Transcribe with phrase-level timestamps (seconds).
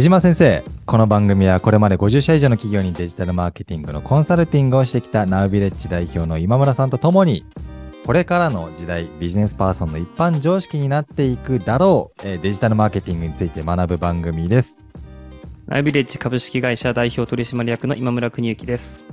[0.00, 7.44] 出島先生、この番組はこれまで50社以上の企業にデジタルマーケティングのコンサルティングをしてきたナウビレッジ代表の今村さんとともに、
[8.06, 14.78] これからの時代、ビジネスパーソンの一般常識になっていくだろう、えーデジタルマーケティングについて学ぶ番組です。
[15.66, 19.04] ナイビレッジ株式会社代表取締役の今村邦之です。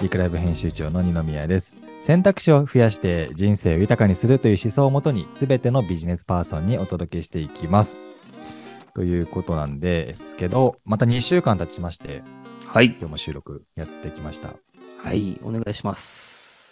[0.00, 1.72] リクライブ編集長の二宮です。
[2.00, 8.00] 選択肢を増やして人生を豊かにするという思想をもとに、すべてのビジネスパーソンにお届けしていきます。
[8.94, 12.22] ということなんですけど、また2週間経ちまして、
[12.66, 12.96] はい。
[12.98, 14.54] 今日も収録やってきました。
[14.96, 15.94] はい、お願いしま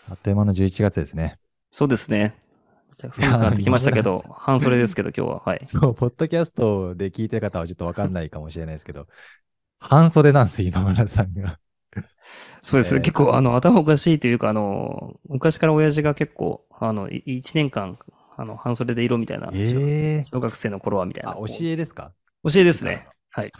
[0.04, 0.18] あすっ。
[0.22, 1.38] という間の11月ですね。
[1.70, 2.34] そうですね。
[2.96, 5.42] じゃあ、寒くなってきましたけど、半袖ですけど、今日は。
[5.44, 5.60] はい。
[5.64, 9.06] そう、ポッドキャストで聞いてる方はちょっとわかんないかもしれないですけど、
[9.78, 11.58] 半袖なんですよ、今村さんが。
[12.62, 12.98] そうですね。
[12.98, 17.98] えー結構、あの、頭おかしいというか、あの、昔から親父が結構、あの、い一年間、
[18.40, 21.32] あの、半袖で色みたいな、え小学生の頃はみたいな。
[21.32, 22.12] あ、教えですか？
[22.42, 23.04] 教えですね。
[23.32, 23.52] はい。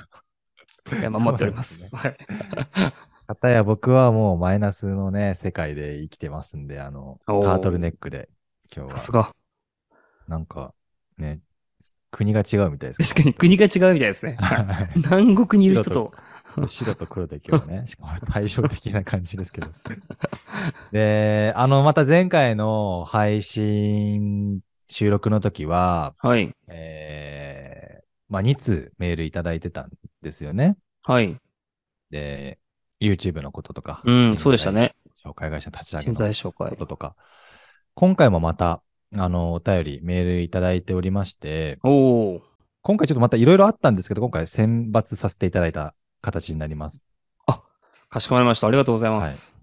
[1.11, 1.95] 守っております。
[1.95, 2.17] はい。
[3.27, 8.29] 方や僕はもうマイナスのね、世界で生きてますんで、あの、タおーートルネックで、
[8.75, 8.99] 今日は。
[8.99, 9.31] さすが。
[10.27, 10.75] なんか、
[11.19, 11.41] ね、
[12.11, 14.37] 国が違うみたいです確かに国が違うみたいですね。
[14.97, 16.13] 南国にいる人と、
[16.67, 19.69] 白と黒で今日はね、しかも対照的な感じですけど。
[20.93, 26.55] で、あの、また前回の配信収録の時は、はい。
[26.69, 29.91] えー、まあ、2通メールいただいてたん
[30.23, 30.77] ですよね。
[31.03, 31.37] はい。
[32.11, 32.59] で、
[33.01, 34.95] YouTube のこととか、うん、そうでしたね。
[35.25, 36.77] 紹介会社立ち上げ人の材紹介こ。
[36.77, 37.15] ととか、
[37.95, 38.83] 今回もまた、
[39.17, 42.43] あの、お便り、メールいただいておりまして、おお。
[42.83, 47.05] 今回ちょっとまたいろいろあったんですけど、今回選抜させていただいた形になります。
[48.11, 48.67] かしこまりました。
[48.67, 49.57] ありがとうございます。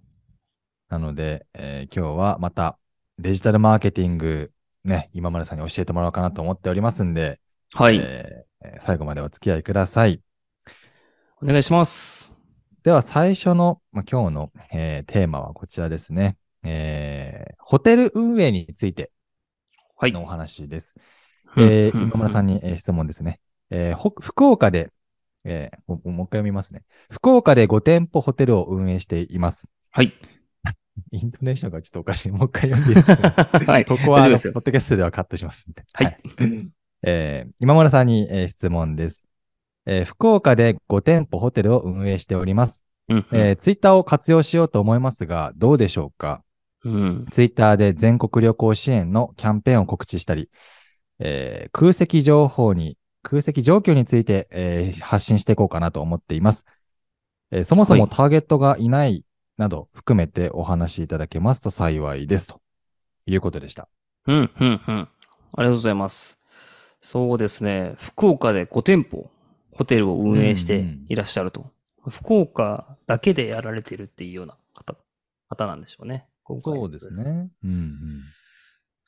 [0.88, 2.80] なので、えー今日はまた
[3.19, 4.52] デジタルマーケティング、
[4.88, 7.40] ね、今村さんに教えてもらおうかなと思っておりますんで、
[7.74, 10.22] はい、えーえー最後までお付き合いください。
[11.42, 12.34] お願いします。
[12.84, 16.38] では最初の、まあ、今日の、えーテーマはこちらですね。
[16.64, 19.12] えーホテル運営について
[19.97, 20.12] はい。
[20.14, 20.96] のお話です。
[21.58, 22.56] えー今村さんに。
[22.56, 23.42] に、えー質問ですね。
[23.70, 24.92] えーほ福岡で、
[25.44, 26.84] えーももう一回読みますね。
[27.12, 29.70] 福岡で5店舗ホテルを運営しています。
[29.92, 30.14] はい。
[31.12, 32.31] イントネーションがちょっとおかしい。
[32.31, 33.44] もう一回読んでいいですか？
[33.72, 33.85] はい。
[33.85, 35.84] ここは、ポッドキャストではカットしますんで。
[35.94, 36.18] はい。
[37.03, 39.24] えー今村さんに、えー質問です、
[39.85, 42.84] えー福岡で5店舗ホテルを運営しております。
[43.09, 46.44] うんえーツイッターを活用しようと思いますが、どうでしょうか？
[46.84, 47.25] うん。
[47.31, 50.50] ツイッターで全国旅行支援のキャンペーンを告知したり、
[51.19, 56.66] えー空席情報に、空席状況について、えー発信していこうかなと思っています。
[57.52, 59.24] えーそもそもはいターゲットがいない
[59.57, 62.47] など含めてお話しいただけますと幸いです。
[62.47, 62.62] と
[63.25, 63.90] いうことでした。
[64.28, 65.00] うん、うん、うん。
[65.00, 65.09] あ
[65.57, 66.38] りがとうございます。
[67.01, 67.96] そうですね。
[67.97, 69.29] 福岡で5店舗、
[69.72, 71.66] ホテルを運営していらっしゃると。
[72.09, 74.96] 福岡だけでやられてるっていうような方、
[75.50, 76.28] 方なんでしょうね。
[76.59, 77.09] そうです。
[77.23, 77.50] ね。
[77.63, 78.22] うんうん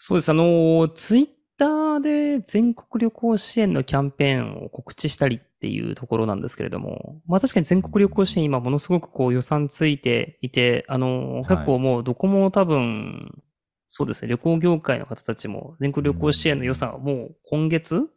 [0.02, 0.30] そうです。
[0.30, 13.44] あの、ツイッターで全国旅行支援のキャンペーンを告知したりっていうところなんですけれども、まあ確かに全国旅行支援今ものすごくこう予算ついていて、あの、結構もうどこも多分、
[13.86, 18.08] そうですね、旅行業界の方たちも全国旅行支援の予算はもう今月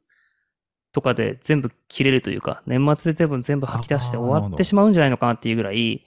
[0.92, 6.06] とかで全部切れるというか、年末で多分全部吐き出して終わってしまうんじゃないのかなっていうぐらい、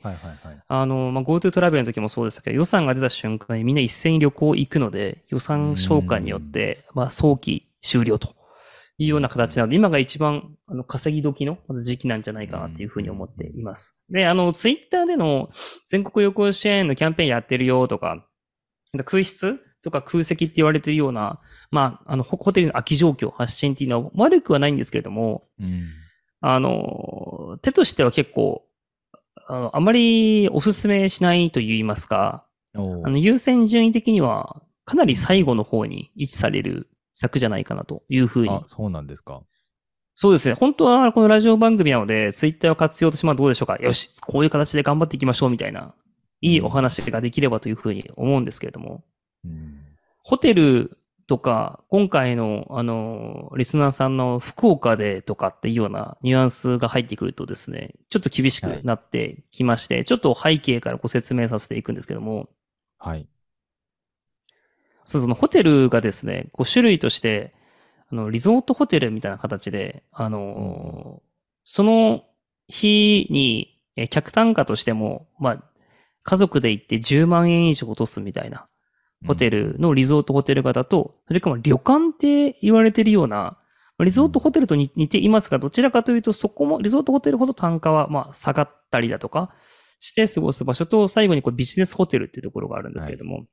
[0.69, 8.35] あの、まあ、GoTo トラベルの時もそうでしたけど、予算が出た瞬間にみんな一斉に旅行行くので、予算消化によって、まあ、早期終了と。
[8.97, 13.95] いうような形なので、今が一番あの稼ぎ時の時期なんじゃないかなというふうに思っています。
[14.09, 15.49] で、あの、ツイッターでの
[15.85, 18.25] 全国旅行支援のキャンペーンやってるよとか、
[19.05, 21.41] 空室とか空席って言われてるような、
[21.71, 25.83] まあ、あの、ホホテルの空き状況、発信っていうのは悪くはないんですけれども、うん。
[26.39, 28.65] あの、手としては結構、
[29.47, 38.61] あのあまりお勧めしないと言いますか、あの優先順位的にはかなり最後の方に位置される策じゃないかなというふうにあ、。
[38.65, 39.41] そうなんですか。
[40.13, 40.53] そうですね。
[40.53, 43.77] 本当はこのラジオ番組なので、ツイッターを活用としてまあどうでしょうか。
[43.77, 45.93] よし、こういう形で頑張っていきましょうみたいな、
[46.41, 49.03] いいお話ができればというふうに思うんですけれども、
[49.43, 49.81] うん
[50.27, 50.97] ホテル
[51.27, 62.49] とか、今回の、あの、リスナーさんの福岡でとかっていうようなニュアンスが入ってくるとですね、ちょっと厳しくなってきまして、ちょっと背景からご説明させていくんですけども、
[62.97, 63.27] はい。
[65.05, 67.53] そのホテルがですね、こう種類として、
[68.11, 71.21] あの、リゾートホテルみたいな形で、あの、
[71.63, 72.23] その
[72.67, 75.63] 日に、え客単価としても、まあ、
[76.23, 78.67] 家族で行って10万円以上落とすみたいな
[79.25, 83.57] ホテルのリゾートホテル型と、それから旅館って言われてるような、
[83.99, 89.53] リゾートホテルと似ていますが、どちらかというと、そこも、リゾートホテルほど単価は、まあ、下がったりだとか
[89.99, 93.45] して過ごす場所と、最後にこうビジネスホテルっていうところがあるんですけれども、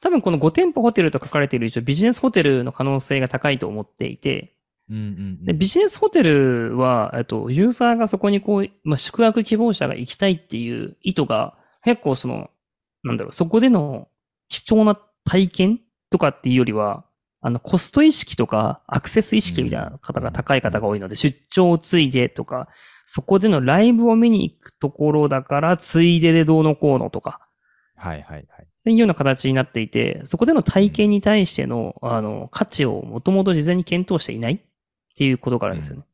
[0.00, 4.54] 多分この5店舗ホテルと書かれている以上、ビジネスホテルの可能性が高いと思っていて、
[4.90, 5.06] うんうんう
[5.42, 5.44] ん。
[5.44, 12.50] でビジネスホテルは、えっと、ユーザーがそこにこう、まあ、宿泊希望者が行きたいっていう意図が、結構その、
[13.02, 14.08] なんだろう、そこでの
[14.48, 15.80] 貴重な体験
[16.10, 17.04] とかっていうよりは、
[17.40, 22.68] あの、コスト意識とか、アクセス意識みたいな方が高い方が多いので、出張をついでとか、
[23.04, 27.40] そこでのライブを見に行くところだから、ついででどうのこうのとか、
[27.96, 28.64] はいはいはい。
[28.64, 34.58] っていうような形になっていて、そこでの体験に対しての、あの、価値をもともと事前に検討していないっ
[35.16, 36.04] ていうことがあるんですよね。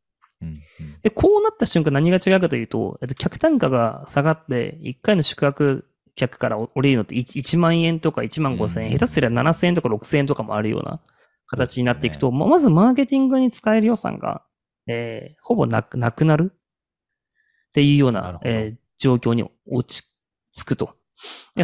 [0.42, 0.48] うん。
[0.48, 0.60] うん。
[1.02, 8.98] で、こうなった瞬間何が違うかというと、えっと、客単価が下がって、1回の宿泊客から降りるのって 1, 1万円とか1万5千円、うん。
[8.98, 11.00] 下手すりゃ7000円とか6000円とかもあるような
[11.46, 14.42] 形になっていくと、ままずマーケティングに使える予算が、
[14.86, 20.06] えーほぼなくなくなるっていうようななえー状況に落ち
[20.52, 20.94] 着くと。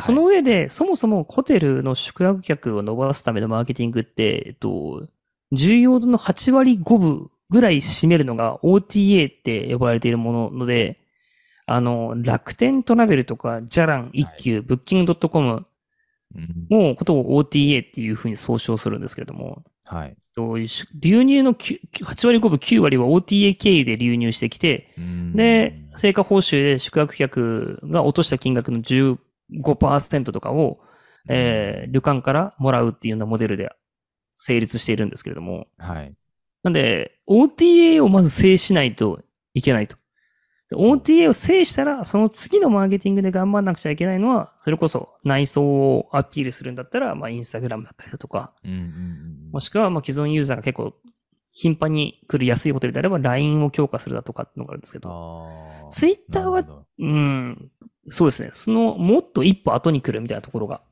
[0.01, 5.07] その上で、そもそもホテルの宿泊客を伸ばすためのマーケティングって、えっと、
[5.53, 10.99] 重要度の8割5分ぐらい占めるのが OTA って呼ばれているもので、
[11.67, 15.67] あの、楽天トラベルとか、ジャラン、一休、ブッキングドットコム
[16.35, 16.89] うん。
[16.91, 20.17] のことを OTA っていうふうに総称するんですけれども、はい。
[20.35, 25.33] と流入の9 8割5分9割は OTA 経由で流入してきて、うん。
[25.35, 28.83] で、成果報酬で宿泊客が落とした金額の
[29.53, 30.81] 15%とかを、
[31.29, 33.71] えー旅館からもらうっていうようなモデルで
[34.37, 36.13] 成立しているんですけれども、はい。
[36.63, 39.21] なんで、OTA をまず制しないと
[39.55, 39.97] いけないと。
[40.69, 50.93] で OTA を制したら、その次のマーケティングで頑張らなくちゃいけないのは、それこそ内装をアピールするんだったら、まあ、インスタグラムだったりだとか、うんうんうんもしくは、まあ、既存ユーザーが結構
[51.59, 55.49] 頻繁に来る安いホテルであれば、LINE を強化するだとかっていうのがあるんですけど、
[55.91, 57.71] ツイッターはうん、
[58.09, 58.51] そうですね。
[58.53, 60.83] その、もっと一歩後に来るみたいなところが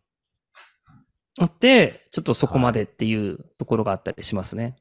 [1.39, 4.77] あって、ちょっとそこまでっていうところがあったりしますね。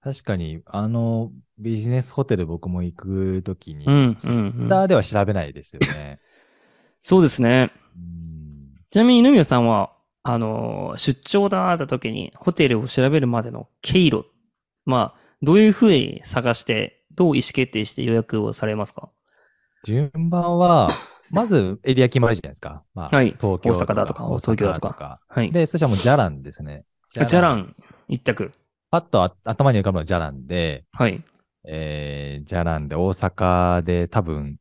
[0.00, 4.30] 確かに、あの、ビジネスホテル僕も行くときに、うん、ツイ。
[4.30, 6.20] ッターでは調べないですよね。
[7.02, 7.72] そうですね。
[7.96, 8.30] うん
[8.92, 9.92] ちなみに、二宮さんは、
[10.22, 14.26] あの、出張だった時に、ホテルを調べるまでの経路、
[14.84, 19.08] まあ、どういうふうに探して、どう意思決定して予約をされますか？
[19.84, 20.88] 順番は、
[21.30, 22.82] まずエリア決まるじゃないですか。
[22.94, 25.52] まあ、はい東京大阪だとか東京だとかはい。
[25.52, 26.84] で、そしたらもうジャランですね。
[27.10, 27.54] じゃら。
[27.54, 27.74] ん、
[28.08, 28.52] 一択。
[28.90, 31.22] パッとあ頭に浮かぶのはジャランで、はい。
[31.66, 34.58] えー、ジャランで大阪で多分、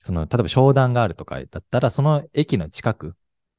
[0.00, 3.14] その、例えば商談があるとかだったら、その駅の近く、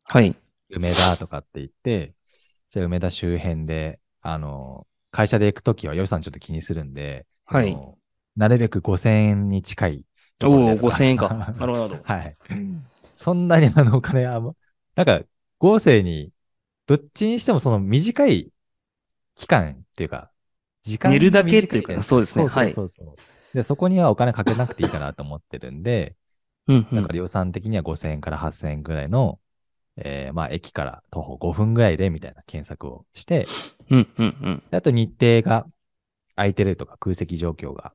[0.10, 0.36] はい。
[0.70, 2.14] 梅田とかって言って、
[2.72, 7.78] じゃあ梅田周辺で、あの、会社で行くときは予算ちょっと気にするんで、はい
[8.36, 10.06] なるべく5000円に近い
[10.44, 11.30] おお、ろでと5000 円か。
[11.30, 12.00] なるほど。
[12.04, 12.36] はい。
[13.14, 14.42] そんなにあのお金は、
[14.96, 15.22] なんか、
[15.60, 16.32] 合成に、
[16.88, 18.52] どっちにしてもその短い
[19.36, 20.32] 期間っていうか、
[20.82, 26.16] 時間が寝るだけっていうかそうですねそうそうそうそうで、そこにはお金かけなくていいかなと思ってるんで、
[26.68, 27.16] うん、うんだから。
[27.16, 29.40] 予算的には5000円から8000円ぐらいの、
[29.98, 33.46] えーまあ駅から徒歩5分ぐらいでみたいな検索をして、
[33.90, 34.64] うん、うん、うん。
[34.72, 35.66] であと日程が
[36.36, 37.94] 空いてるとか空席状況が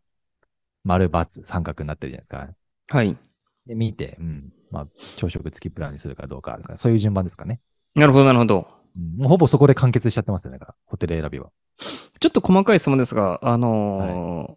[0.85, 2.97] 丸×三角になってるじゃないですか。
[2.97, 3.17] はい。
[3.67, 4.53] で、見て、うん。
[4.71, 4.87] まあ、
[5.17, 7.61] 朝食付きプランにするかどうかそういう順番ですかね。
[7.95, 8.67] なるほど、なるほど。
[8.97, 11.51] うんもうほぼそこで完結しちゃってますよね、だから、ホテル選びは。
[12.21, 14.57] ちょっと細かい質問ですが、あの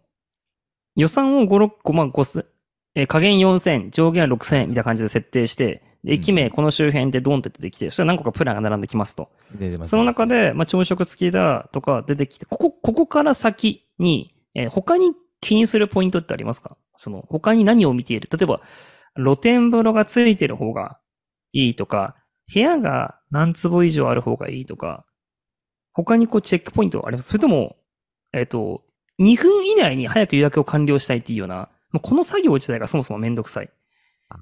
[0.94, 2.44] 予算を5、6個、まあ、5せ
[2.94, 9.30] えー下限4000、上限は6000みたいな感じで設定して、で駅名、うんこの周辺でドンって出てきて、それは何個かプランが並んできますと。
[9.86, 16.76] すその中、で、まあ、朝食付きだとか出てきて、ここ、ここから先に、えー他に気にするポイントってありますか？
[16.94, 18.28] その、他に何を見ている？
[18.30, 18.58] 例えば、
[19.16, 20.98] 露天風呂がついてる方が
[21.52, 22.14] いいとか、
[22.52, 25.04] 部屋が何坪以上ある方がいいとか、
[25.94, 27.28] 他にこうチェックポイントはあります？
[27.28, 27.76] それとも、
[28.32, 28.82] えっ、と、
[29.20, 33.70] 2分以内に早く予約を完了したいっていうような、もうこの作業自体がそもそもめんどくさい。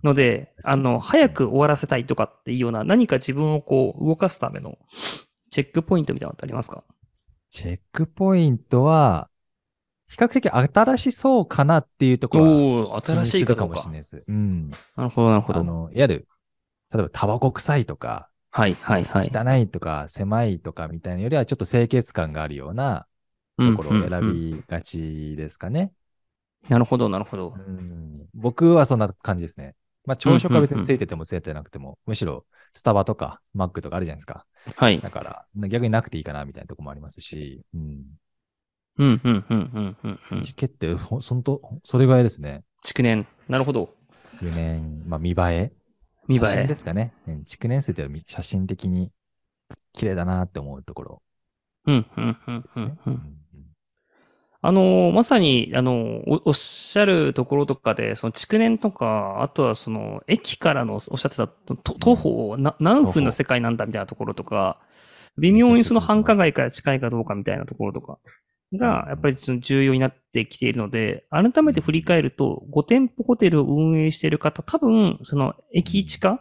[0.03, 4.79] ので、あの、早く終わらせたいとかっていうような、何か自分をこう動かすための
[5.51, 6.85] チェックポイントみたいなのってありますか？
[7.51, 9.29] チェックポイントは、
[10.09, 13.93] 比較的新しそうかなっていうところは新しいかもしれ。
[13.93, 14.25] ないです。
[14.27, 14.71] うん。
[14.97, 15.61] なるほど、なるほど。
[15.61, 16.29] あの、いわゆる、
[16.93, 19.31] 例えばタバコ臭いとか、はい、はい、はい。
[19.33, 23.07] 汚いとか、狭いとかみたいなよりは、ちょっと清潔感があるような
[23.59, 25.93] うんところをうんうん選びがちですかね。
[26.69, 27.55] なるほど、なるほど。
[27.57, 29.75] うん僕はそんな感じですね。
[30.07, 34.47] まあ、朝食は別についててもついてなくても、むしろスタバとかマックとかあるじゃないですか。
[34.77, 35.01] はい。
[35.01, 38.05] だから、逆になくていいかなみたいなところもありますし、うん。
[38.99, 40.43] うん、うん、うん、うん、うん、うん。
[40.43, 42.65] チケって、ほ そんと、それぐらいですね。
[42.83, 43.27] 築年。
[43.49, 43.95] なるほど。
[44.39, 45.73] 9年、まあ見栄え
[46.29, 47.13] 見栄え写真ですかね。
[47.27, 49.11] うん築年数って写真的に
[49.93, 51.23] 綺麗だなって思うところ
[51.87, 52.99] うん、うん、うん。
[53.07, 53.41] うん
[54.63, 64.79] あのーまさに、あのーお、おっしゃるところとかで、その築年とか、あとはその、駅からのおっしゃってたと徒歩な何分の世界なんだみたいなところとか、
[65.39, 68.19] 微妙にその繁華街から近いかどうかみたいなところとか
[68.75, 76.41] が、やっぱりその重要になってきているので、改めて振り返ると、5店舗ホテルを運営している方、多分、その駅近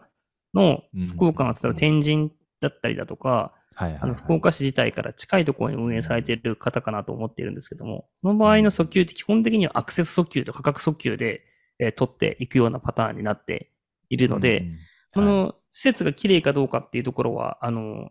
[0.54, 1.08] のうん。
[1.08, 11.46] 福岡の例えば天神だったりだとか、はいはい、あの福岡市自体から近いところに運営されている方かなと思っているんですけども、その場合の訴求って基本的にはアクセス訴求と価格訴求で、
[11.80, 13.72] えー取っていくようなパターンになって
[14.10, 14.66] いるので、
[15.14, 15.30] こうんうん。
[15.30, 15.46] はい。
[15.46, 18.10] の施設が綺麗かどうかっていうところは、あの、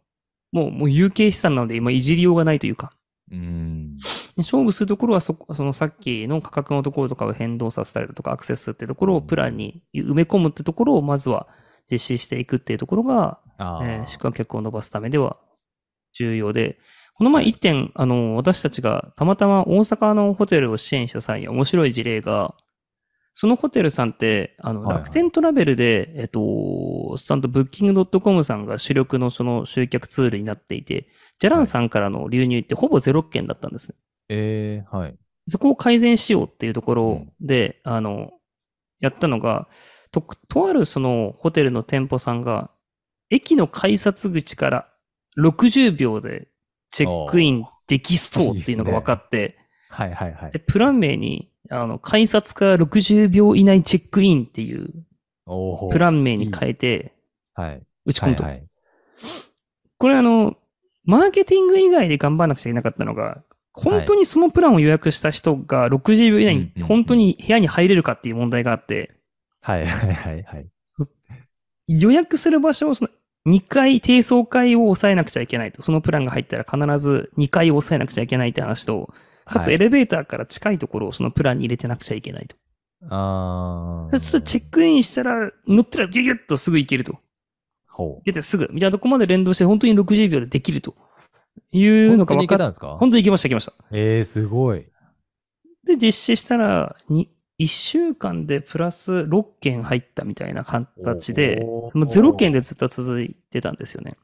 [0.52, 2.94] もう、もう有形資産なので今いじりようがないというか、
[3.30, 3.98] うん。
[4.38, 11.46] 勝負するところはそこ、そのさっきの価格のところとかを変動させたりだとか、アクセスってところをプランに埋め込むってところをまずは
[11.90, 15.36] 実施していくっていうところが、えー宿泊客を伸ばすためでは
[16.12, 16.78] 重要で、
[17.14, 22.54] この前一点、あの、私たちがたまたま大阪のホテルを支援した際に面白い事例が、
[23.32, 33.96] そのホテルさんって、あの、はいはい楽天トラベルで、えっと、ちゃんとブッキング .com さんが主力のその集客ツールになっていて、ジャランさんからの流入ってほぼ0件だったんですね。
[34.28, 35.16] えー、はい。
[35.48, 38.32] そこを改善しようっていうところで、あの、
[39.00, 39.68] やったのが、
[40.10, 42.70] と、とあるそのホテルの店舗さんが、
[43.30, 44.88] 駅の改札口から
[45.38, 46.48] 60秒で
[46.90, 50.58] チェックインできそうっていうのが分かって、はいはいはいで、。
[50.58, 54.88] プラン名に、あの、改札から60秒以内チェックインっていう
[55.90, 57.14] プラン名に変えて
[57.54, 57.82] はい。
[58.06, 58.44] 打ち込むと。
[58.44, 58.64] はいはい。
[59.98, 60.56] これあの、
[61.04, 63.42] マーケティング以外で頑張らなくちゃいけなかったのが、
[63.72, 69.14] 本当にそのプランを予約した人が60秒以内に本当に部屋に入れるかっていう問題があって、
[69.62, 70.68] はいはいはいはい。
[71.88, 73.10] 予約する場所をその
[73.48, 75.82] 2回低層階を抑えなくちゃいけないと。
[75.82, 79.12] そのプランが入ったら必ず2階を抑えなくちゃいけないって話と、
[79.46, 82.56] かつはいエレベーターから近いところをそのプランに入れてなくちゃいけないと。
[83.10, 87.18] あでちょっとチェックインしたら、乗ったらギュギュッとすぐ行けると。
[87.86, 88.22] ほう。
[88.24, 90.94] 出てすぐ、みたいなとこまで連動して本当に60秒でできると
[91.72, 92.96] いうのが本当に分かったんですか？
[92.96, 93.72] 本当に行きました、行きました。
[93.92, 94.86] えー、すごい。
[95.84, 104.16] で、実施したら、に1週間でプラス6件入ったみたいな形で、もう0件でずっと続いてたんですよね。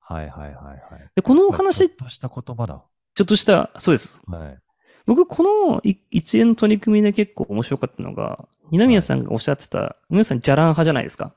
[0.00, 1.10] はいはいはいはい。
[1.14, 2.82] で、このおちょ話っ、とした言葉だ。
[3.14, 4.20] ちょっとした、そうです。
[4.28, 4.58] はい。
[5.06, 11.34] 僕、このい一連の取り組みで結構面白かったのが、二宮さんがおっしゃってた、皆さん、じゃらん派じゃないですか。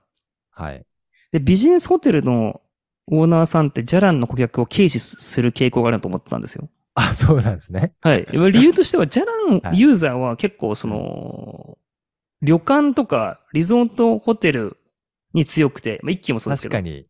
[0.51, 0.85] はい。
[1.31, 2.61] で、ビジネスホテルの
[3.07, 6.67] オーナーさんって、じゃらんの顧客を軽視する傾向があると思ってたんですよ。
[6.99, 7.93] あ、そうなんですね。
[8.01, 8.27] はい。
[8.31, 11.77] 理由としては、じゃらんはいユーザーは結構、その、
[12.41, 14.77] 旅館とかリゾートホテル
[15.33, 16.73] に強くて、まあ、一気もそうですけど。
[16.73, 17.05] 確かに。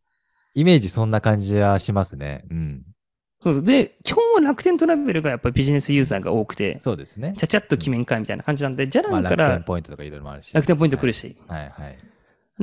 [0.54, 2.44] イメージそんな感じはしますね。
[2.50, 2.82] うん。
[3.40, 3.64] そうです。
[3.64, 7.34] で、基本は楽天トラベルがやっぱりビジネスユーザーが多くて、そうですね。
[7.38, 10.52] ちゃちゃっと決めんかいみたいな感じなんで、じゃらまあ、んから楽天ポイントとかいろいろもあるし。
[10.54, 11.98] 楽天ポイント来るし、はいはい。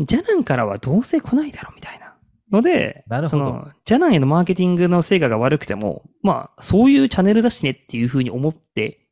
[0.05, 2.06] じゃらんからはどうせ来ないだろうみたいな。
[2.51, 9.07] ので、なるほどその、じゃらんへのマーケティングの成果が悪くても、まあ、そういうチャンネルだしねっていうふうに思って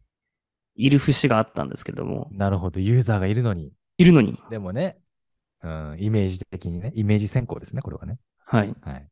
[0.75, 2.79] いる節があったんですけれども、なるほど。
[2.79, 3.73] ユーザーがいるのに。
[3.97, 4.39] いるのに。
[4.49, 4.97] でもね、
[5.63, 8.19] うん、イメージ的にね、イメージ先行ですね、これはね。
[8.45, 8.75] はい。
[8.81, 9.07] はい。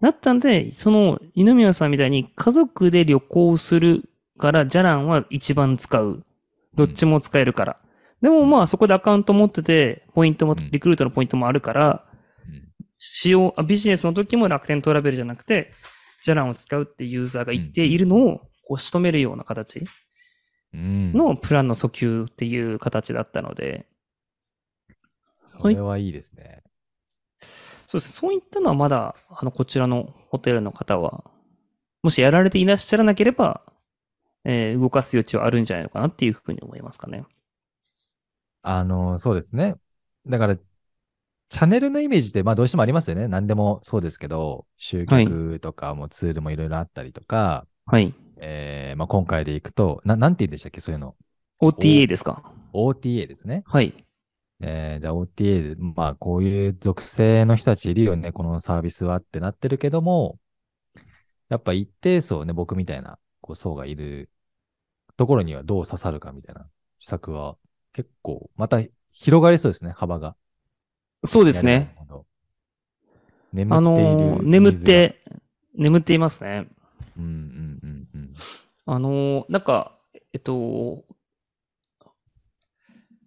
[0.00, 6.24] だったんで、その、二宮さんみたいに家族で旅行するから、じゃらんは一番使う。
[6.74, 7.76] どっちも使えるから。
[8.22, 12.09] でもまあ、そこでアカウント持ってて、ポイントも、うんリクルートのポイントもあるから、うん
[13.00, 15.72] 使用、あビジネスの時も楽天トラベルじゃなくて、
[16.24, 19.84] ジャランを使うってユーザーが一定いるのを、こう、仕留めるような形
[20.72, 21.14] うん。
[21.14, 23.86] のプランの訴求っていう形だったので、
[25.34, 26.62] それはいいですね。
[27.88, 28.12] そうです。
[28.12, 31.24] そういったのはまだ、あの、こちらのホテルの方は、
[32.02, 33.62] もしやられていらっしゃらなければ、
[34.44, 37.24] えー動かす余地はあるんじゃないのかなっていうふうに思いますかね。
[38.62, 39.74] あの、そうですね。
[40.26, 40.58] だから、
[41.50, 43.26] チャンネルのイメージって、まあどうしてもありますよね。
[43.26, 48.14] 何でもそうですけど、集客とかもツールもいろいろあったりとか、はい。
[48.38, 51.16] えーまあ今回でいくと、ななんて言うんでしたっけそういうの。
[51.60, 53.64] OTA ですか？OTA ですね。
[53.66, 53.92] はい。
[54.60, 60.38] えー、で OTA で、まあこういう属性の人たちいるよね、このサービスはってなってるけども、
[61.48, 64.30] やっぱ一定層ね、僕みたいなこう層がいる
[65.16, 66.68] ところにはどう刺さるかみたいな
[67.00, 67.56] 施策は
[67.92, 68.80] 結構、また
[69.10, 70.36] 広がりそうですね、幅が。
[71.24, 71.96] そうですね。
[73.52, 74.80] 眠あっているのー眠っ。
[74.80, 75.20] て、
[75.74, 76.68] 眠っていますね。
[77.18, 78.34] うんうんうんうん
[78.86, 79.92] あの、なんか、
[80.32, 81.04] えっと、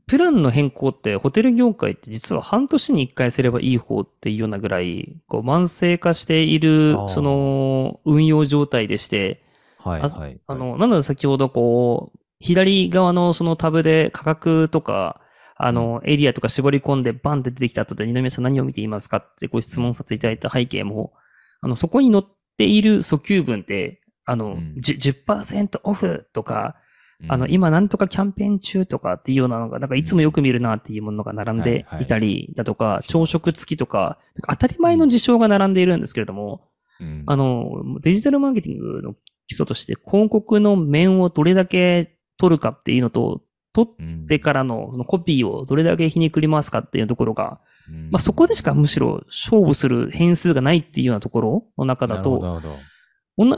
[0.07, 9.41] プランの変更ってホテル業界って実は半年に1回すればいい方っていうようなぐらい、こう慢性化しているその運用状態でして、
[9.79, 10.39] あはいはい。
[10.45, 15.21] あの、なので先ほどこう、左側のそのタブで価格とか、
[15.65, 21.13] あの、エリアとか絞り込んでバンって出てきた後で、二宮さん何を見ていますかってご質問させていただいた背景も、
[21.61, 22.23] あの、そこに載っ
[22.57, 24.75] ている訴求文って、あの、うん。
[24.77, 26.75] 10%, 10%オフとか、
[27.21, 27.31] うん。
[27.31, 37.23] あの、、今なんとかキャンペーン中とかっていうようなのが、なんかいつもよく見るなっていうものが並んでいたりだとか、朝食付きとか、当たり前の事象が並んでいるんですけれども、うん。
[37.25, 39.13] あの、デジタルマーケティングの
[39.47, 43.41] 基礎として広告の面をどれだけ取るかっていうのと、
[43.73, 44.23] 取うん。
[44.23, 48.09] ってからのそのコピーをどれだけひねくり回すかっていうところが、うん。
[48.11, 52.61] まあそこでしかむしろ勝負する変数がないっていうようなところの中だと、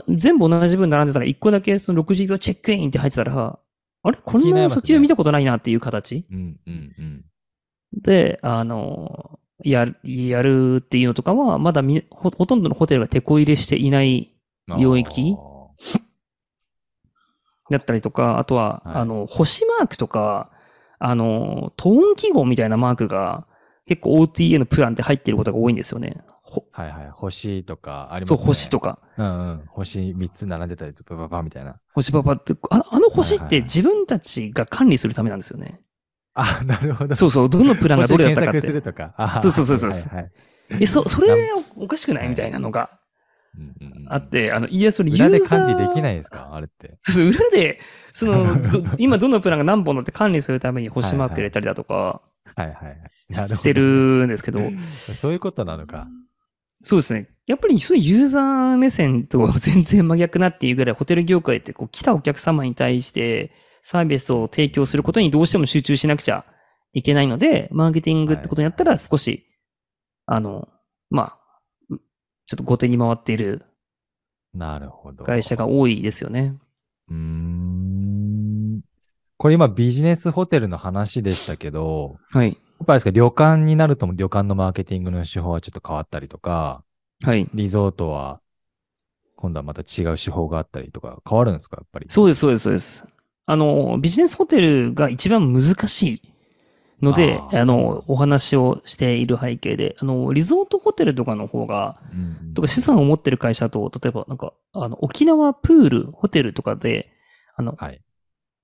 [0.08, 3.58] 全部同じ分並んでたら1個だけその60秒チェックインって入ってたら、
[4.02, 4.18] あれ？
[4.24, 6.24] こんな訴求見たことないなっていう形？
[6.30, 7.24] うんうんうん。
[8.02, 14.34] で、あの、やる、やるっていうのとかは、まだみほほとんどのホテルが手こ入れしていない
[14.78, 16.00] 領域あ
[17.70, 20.50] だったりとか、あとは、はいあの、星マークとか、
[20.98, 23.46] あの、トーン記号みたいなマークが
[23.86, 26.16] 結構 OTA のプランって入ってることが多いんですよね。
[26.72, 27.10] はいはい。
[27.10, 28.44] 星とかありますそう、ね。
[28.46, 28.98] 星とか。
[29.18, 29.62] うんうん。
[29.66, 31.76] 星3つ並んでたりとか、バババみたいな。
[31.92, 35.80] 星パパって、ああの星っはいはいはいて自分たちが管理するためなんですよね。
[36.34, 37.14] あ、なるほど。
[37.14, 38.92] そうそう、どのプランがどれだったかっ星検索するて。
[38.92, 39.14] とか。
[39.16, 40.32] あそうそうそうそうはいはい
[40.80, 42.90] え、そ、それおかしくないみたいなのが
[44.08, 46.50] あって、あの、いや、それユーザー裏で管理できないですか？
[46.52, 46.98] あれって。
[47.02, 47.80] そ うそう、裏で、
[48.12, 52.22] その、 ど今どのプランが何本乗って管理するために星マーク入れたりだとか
[52.54, 52.74] はいはい
[53.34, 53.82] してる
[54.26, 54.60] んですけど、
[55.20, 56.06] そういうことなのか。
[56.82, 57.28] そうですね。
[57.46, 63.50] やっぱりそういうユーザー目線とは全然真逆なっていうぐらい、ホテル業界ってこう来たお客様に対して
[63.82, 66.44] サービスを提供することにどうしても集中しなくちゃ
[66.92, 69.46] いけないので、マーケティングってことになったら少し、
[70.26, 70.68] あの、
[71.10, 71.45] まあ、う
[72.46, 73.64] ちょっと後手に回っている
[74.54, 75.24] なるほど。
[75.24, 76.54] 会社が多いですよね。
[77.10, 78.80] うーん。
[79.36, 82.48] これ今ビジネスホテルの話でしたけど、はい。
[82.48, 86.82] やっぱりですか、旅館になると旅館のマーケティングの手法はちょっと変わったりとか、
[87.22, 87.48] はい。
[87.52, 88.40] リゾートは
[89.36, 92.06] 今度はまた違う手法があったりとか、変わるんですか、やっぱり。
[92.08, 93.12] そうです、そうです、そうです。
[93.44, 96.22] あの、ビジネスホテルが一番難しい
[97.02, 107.12] ので、あの、お話をしている背景で、あの、リゾートホテルとかの方が、うんとか資産を持ってる会社と、例えばなんか、あの、沖縄プール、ホテルとかで、
[107.54, 108.00] あの、はい。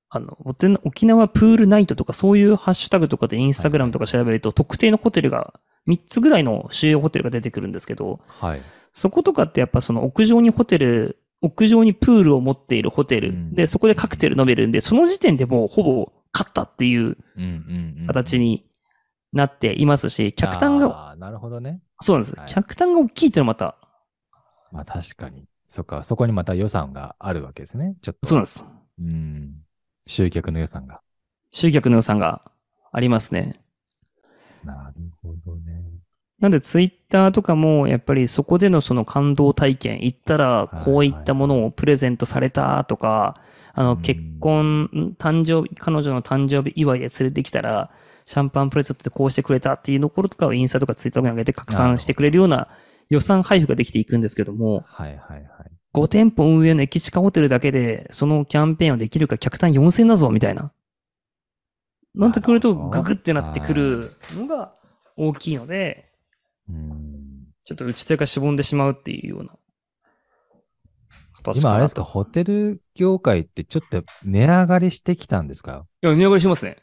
[0.08, 0.36] あの、
[0.84, 5.54] 沖縄プールナイトとかそういうハッシュタグとかでインスタグラムとか調べると、特定のホテルが、
[5.86, 8.60] 3つぐらいの主要ホテルが出てくるんですけど、はい。
[8.94, 13.54] そことかってやっぱその屋上にホテル、屋上にプールを持っているホテル、うん。
[13.54, 17.16] で、そこでカクテル飲めるんで、その時点でもうほぼ勝ったっていう。
[18.06, 18.66] 形に
[19.32, 21.80] なっていますし、客単が、なるほどね。
[22.00, 22.38] そうなんです。
[22.38, 23.76] はい客単が大きいっていうのはまた、
[24.70, 25.46] まあ確かに。
[25.70, 27.96] そっか、そこにまた予算があるわけですね。
[28.02, 28.28] ちょっと。
[28.28, 28.64] そうなんです。
[29.00, 29.54] うん。
[30.06, 31.00] 集客の予算が。
[31.50, 32.42] 集客の予算が
[32.92, 33.62] ありますね。
[34.64, 35.82] なるほどね。
[36.40, 43.40] なんでツイッターとかもやっぱりそこでのその感動体験、行ったらこういったものをプレゼントされたとか、
[43.74, 47.90] あのうん結婚、ん誕生日、彼女の誕生日祝いで連れてきたら、
[48.26, 52.68] シャンパンプレゼントでこうしてくれたっていうところとかをインスタとかツイッターに上げて拡散してくれるような
[53.08, 55.44] 予算配布ができていくんですけども、はいはいはい。
[55.94, 60.72] 5店舗運営の駅近ホテルだけでそのキャンペーンをできるか客単4000だぞみたいな。
[62.14, 64.74] なんてくるとググってなってくるのが
[65.16, 66.10] 大きいので、
[66.68, 67.46] うん。
[67.64, 69.61] ちょっと打ち手がしぼんでしまうっていうような形
[71.54, 75.86] 今あれですかか、ホテル業界ってちょっと値上がりしてきたんですか？
[76.02, 76.76] いや、値上がりしますね。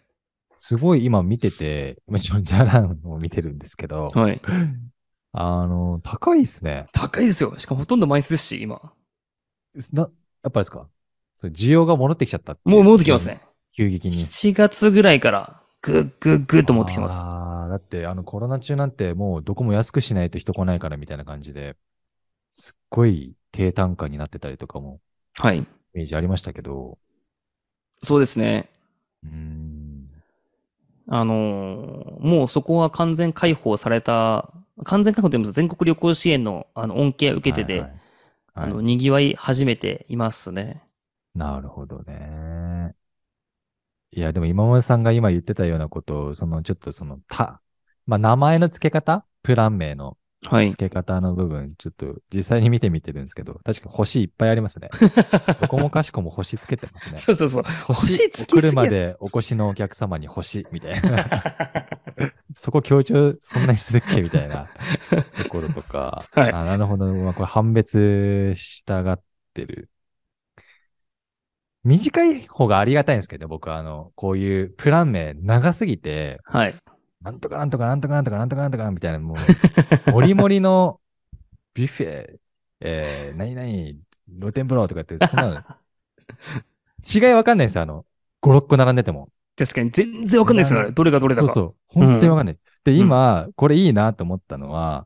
[0.59, 4.41] すごい今見てて、今ちょ ジャランを見てるんですけど、はい。
[5.31, 6.87] あの、高いですね。
[6.91, 7.57] 高いですよ。
[7.57, 8.93] しかもほとんどマイスですし、今。
[9.93, 10.09] な、
[10.43, 10.87] やっぱですか？
[11.35, 13.27] それ需要が戻ってきちゃったもう戻ってきます。
[13.27, 13.39] ね。
[13.71, 14.17] 急激に。
[14.25, 17.21] 7月ぐらいから、ぐっぐっぐっと持ってきます。
[17.21, 21.77] ああ、だってあのコロナ中なんてもうどこも安くしないと人来ないからみたいな感じで、
[22.53, 24.99] すっごい低単価になってたりとかも
[25.37, 25.59] はい。
[25.59, 26.97] イメージありましたけど、
[28.01, 28.69] そうですね。
[29.23, 30.09] うーん。
[31.07, 37.99] あのーもうそこは完全開放された、完全開放というの全国旅行支援のあの恩恵を受けてて、はいはい
[38.53, 40.83] あの、はいにぎわい始めていますね。
[41.33, 42.93] なるほどね。
[44.11, 47.61] いや、でも今村さんが今言ってたようなことを、そのちょっとその、た、
[48.05, 49.25] まあ名前の付け方？
[49.41, 50.17] プラン名の。
[50.45, 50.69] はい。
[50.69, 54.89] 付け方の部分、ちょっと実際に見てみてるんですけど、確か星いっぱいありますね。
[55.61, 57.17] どこもかしこも星つけてますね。
[57.17, 57.63] そうそうそう。
[57.87, 61.29] 星つきすぎ送るまでお越しのお客様に星みたいな。
[62.55, 64.69] そこ強調そんなにするっけみたいな
[65.43, 66.23] ところとか。
[66.31, 67.13] はいあなるほど。
[67.13, 69.21] まあ、これ判別したがっ
[69.53, 69.89] てる。
[71.83, 76.75] 短い方がありがたいんですけど、僕はあの、こういうプラン名長すぎて、はい。
[77.21, 79.35] なんとかなんとかなんとかなんとかなんとかなんとかみたいな、も
[80.07, 81.01] う、 もりもりの
[81.73, 82.39] ビュッフェ、
[82.81, 83.67] えー、何々、
[84.39, 85.55] 露天風呂とかって、そんなの、
[87.05, 88.05] 違いわかんないんですよ、あの、
[88.41, 89.29] 5、6個並んでても。
[89.57, 90.91] 確かに全然わかんないですよね。
[90.91, 91.49] どれがどれだか。
[91.49, 91.75] そうそう。
[91.87, 92.57] 本当にわかんない。
[92.85, 95.05] で、今、これいいなと思ったのは、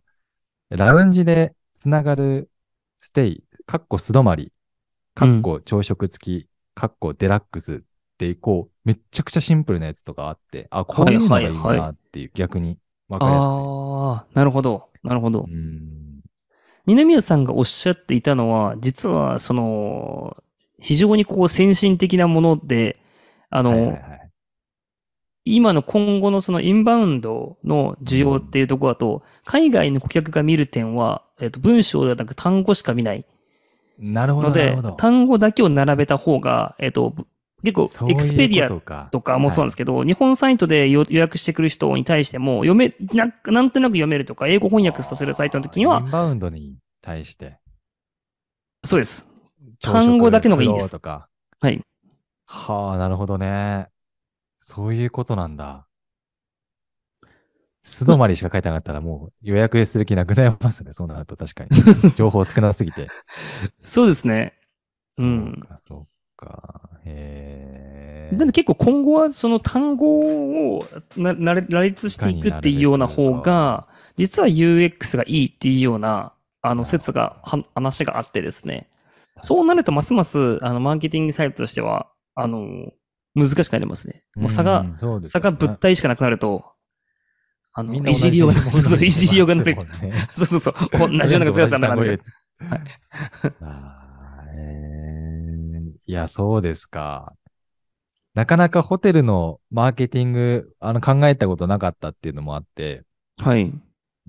[0.70, 2.52] ラウンジでつながる
[3.00, 4.54] ステイ、かっこ素泊まり、
[5.16, 13.68] かっこ朝食付き、かっこデラックスって、こう、めっちゃくちゃシンプルなやつとかあって、あ、こういうのがいいはいはいはなっていう、逆にわかりやすくて。
[13.68, 14.90] ああ、なるほど。
[15.04, 15.48] なるほどう。
[15.48, 16.22] ん。
[16.86, 20.38] 二宮さんがおっしゃっていたのは、実は、その、
[20.80, 23.00] 非常にこう先進的なもので、
[23.50, 24.20] あの、はいはいはい
[25.46, 33.26] 今の今後のそのインバウンドの需要っていうところだと、海外の顧客が見る点は、えっと、文章ではなく単語しか見ない
[33.98, 34.92] なるほど、のでなるほど、。
[34.92, 37.14] 単語だけを並べた方が、えっと、
[37.64, 38.82] 結構エクスペディア
[39.12, 47.60] とかもそうなんですけど、日本サイトで予予約してくる人に対しても、読め、なんなんとなく読めるとか、英語翻訳させるサイトの時にはインバウンドに対して。
[48.84, 49.28] そうです。
[49.82, 50.98] 単語だけの方がいいです。
[50.98, 51.30] は
[51.70, 51.82] い。
[52.46, 53.88] はあ、なるほどね。
[54.60, 55.88] そういうことなんだ。
[57.86, 60.94] 素泊まりしか書いてなかったらもう予約する気なくなりますね。
[60.94, 61.70] そうなると確かに。
[62.16, 63.08] 情報少なすぎて。
[63.82, 64.54] そうですね。
[65.18, 66.13] うんそうか、そう
[66.46, 66.82] か。
[67.06, 68.36] へえ。
[68.36, 70.20] なんで結構今後はその単語
[70.78, 78.90] をななれ羅列していくっていうような方が、実は UX がいいっていうような、あの説が、は話があってですね。
[79.40, 82.92] そうなるとますます、あの、マーケティングサイトとしては、あの、
[83.36, 84.24] 難しくなりますね。
[84.36, 86.64] もう差が、う差が物体しかなくなると、
[87.74, 89.76] あの、いじりようがそうそう、いじりようがない。
[90.38, 90.74] そうそうそう。
[90.92, 92.20] 同じような強さにならない。
[93.62, 95.23] あーえー
[96.06, 97.34] いや、そうですか。
[98.34, 103.04] なかなかホテルのマーケティング、あの、考えたことなかったっていうのもあって、
[103.38, 103.72] はい。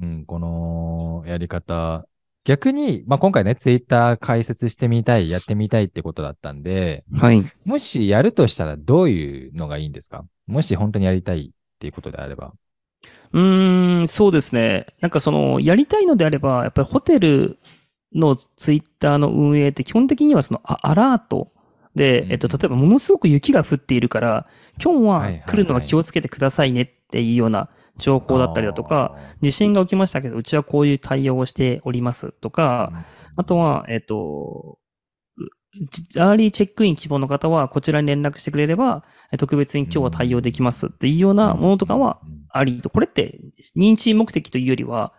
[0.02, 2.06] うん、このやり方、
[2.44, 7.42] 逆に、まあ、今回ね、ツイッター解説してみたい、やってみたいってことだったんで、はい。
[7.64, 10.26] もしやるとしたらどういうのがいいんですか？
[10.46, 12.52] もし本当にやりたいっていうことであれば。
[13.32, 14.87] うーん、そうですね。
[15.00, 17.58] なんかその、やりたいのであれば、やっぱりホテル
[18.14, 21.53] のツイッターの運営って基本的にはそのアアラート
[21.94, 24.46] で、うんえっと、例えばものすごく雪が降っているから、
[24.83, 32.98] 今日は来るのは気をつけてくださいねっていうような情報だったりだとか、地震が起きましたけど、うちはこういう対応をしておりますとあか、ー、
[33.37, 34.78] あとは、えっと、
[35.76, 42.44] うアーリーチェックイン希望の方はこちらに連絡してくれれば、え特別に今日は対応できますっていうようなものとかは、うん。
[42.50, 42.90] ありと。
[42.90, 43.40] これって
[43.76, 45.12] 認知目的というよりは、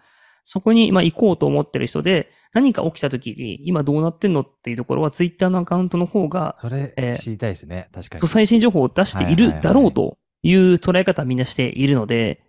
[0.46, 7.90] そこにまあ行こうと思ってる人で、何か起きた時に今どうなってんのっていうところは、ツイッターのアカウントの方が、それえー知りたいですね。
[7.92, 8.28] 確かに。
[8.28, 12.44] 最新情報を出しているだろうという捉え方はみんなしているので。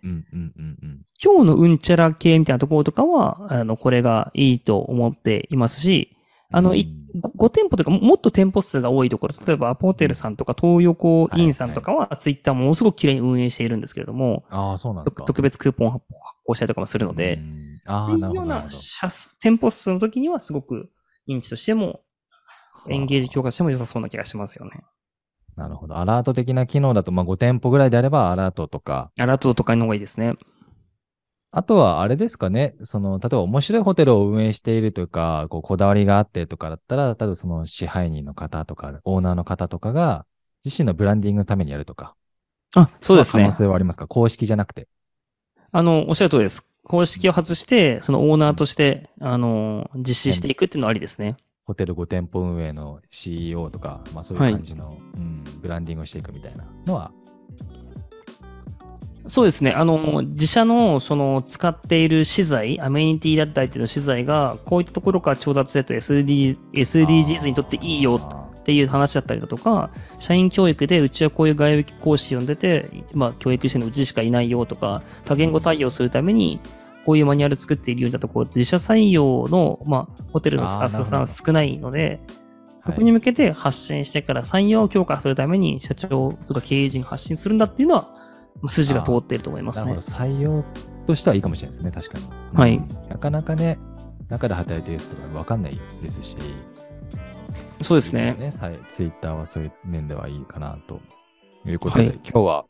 [1.23, 6.16] 今日のうんちゃら系みたいなところとかは、あの、これがいいと思っていますし、
[6.51, 15.23] あの、い 5, 店舗というか、ももっと店舗数が多いところ、例えばアポテルさんとか東横インさんとかは、ツイッターものすごく綺麗に運営しているんですけれども、ああ、そうなんですか。
[15.25, 16.05] 特別クーポン発
[16.45, 18.45] 行したりとかもするので、うん、ああ、なるほど。
[18.45, 18.69] なるな
[19.39, 20.89] 店舗数の時にはすごく
[21.27, 22.01] 認知としても、
[22.89, 24.83] エンゲージ強化としても良さそうな気がしますよね。
[25.55, 25.97] なるほど。
[25.97, 30.35] アラート的な機能だと、まあ、5店舗ぐらいであればアラートとか、アラートとかの方がいいですね。
[31.57, 40.27] あとはあれですかね、その、例えば面白いホテルを運営しているとか、こう、こだわりがあってとかだったら、多分その支配人の方とか、オーナーの方とかが、
[40.63, 42.13] 自身のブランディングのためにやるとか。
[42.75, 43.51] あ、そうですね可能。
[43.55, 44.05] 性はありますか？
[44.05, 44.87] 公式じゃなくて。
[45.71, 46.63] あの、おっしゃる通りです。
[46.83, 51.37] 公式を外して、そのオーナーとして、あの、実施していくっていうのはありですね。
[51.65, 57.11] ホテル5店舗運営の CEO とか、まあそういう感じの、うん、ブランディングをしていくみたいなのは、
[59.27, 59.71] そうですね。
[59.71, 76.59] あの、自社の、その、使っている資材、アメニティだったりっていうの資材が、こういったところから調達せと SDGs, SDGs にとっていいよあっていう話だったりだとか、社員教育でうちはこういう外部講師呼んでて、まあ、教育してるのうちしかいないよとか、多言語対応するために、
[77.05, 82.19] こういうマニュアル作っているようだと、こう、自社採用の、まあ、ホテルのスタッフさん少ないので、
[82.79, 88.16] そこに向けて発信してから採用を強化するために社長とか経営陣が発信するんだっていうのは、まあ
[88.67, 90.15] 筋が通っていると思いますねなるほど。。
[90.17, 90.63] 採用
[91.05, 92.25] としてはいいかもしれないですね、確かに。
[92.57, 93.77] はいうんなかなかね、
[94.29, 96.35] 中で働いてる人とか分かんないですし、
[97.81, 98.51] そうですね。
[98.51, 100.99] さツイッターはそういう面ではいいかなと
[101.65, 102.65] いうことで、はい今日は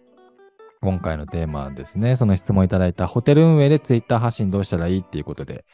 [0.81, 5.65] 今回のテーマですね、その質問いただいたホテル運営でツイッター発信どうしたらいいっていうことで、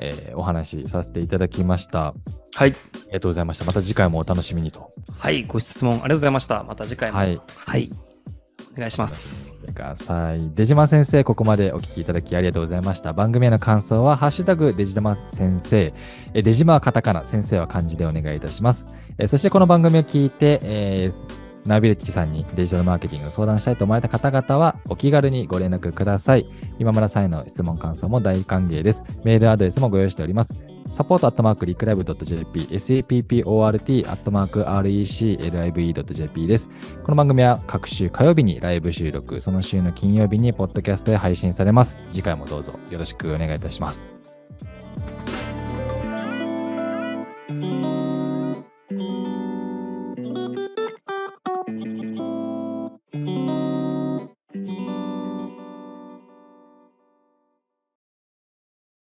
[0.00, 2.08] えーお話しさせていただきました。
[2.08, 2.14] あ
[2.54, 2.70] はい。
[2.70, 2.76] り
[3.12, 3.64] がとうございました。
[3.64, 4.90] また次回もお楽しみにと。
[5.18, 5.44] はい。
[5.44, 6.62] ご質問ありがとうございました。
[6.64, 7.18] また次回も。
[7.18, 7.40] はい。
[7.66, 7.90] はい。
[8.78, 9.52] お願いします。
[9.54, 10.50] ください。
[10.54, 13.12] 出島先生、ここまでお聞きいただきありがとうございました。
[13.12, 15.92] 番組への感想は、ハッシュタグ、出島先生。
[16.32, 18.96] 出島はカタカナ、先生は漢字でお願いいたします。
[19.18, 26.46] えそしてこの番組を聞いて、えーナビレッジさんにデジタルマーケティングを相談したいと思われた方々は、お気軽にご連絡ください。
[26.78, 29.04] 今村さんへの質問、感想も大歓迎です。
[29.22, 30.64] メールアドレスもご用意しております。
[30.94, 36.68] サポートアットマークリクライブ .jp、sapport アットマーク reclive.jp です。
[37.04, 42.00] この番組は各週火曜日にライブ収録、その週の金曜日にポッドキャストで配信されます。
[42.10, 44.17] 次回もどうぞよろしくお願いいたします。